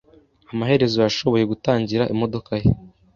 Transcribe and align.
amaherezo 0.51 0.97
yashoboye 1.05 1.43
gutangira 1.51 2.03
imodoka 2.13 2.51
ye. 2.61 2.67